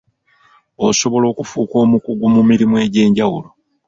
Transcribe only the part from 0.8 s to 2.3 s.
Osobola okufuuka omukugu